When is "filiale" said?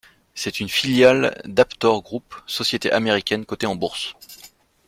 0.67-1.39